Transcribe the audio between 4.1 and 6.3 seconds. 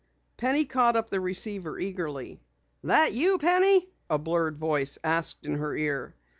blurred voice asked in her ear.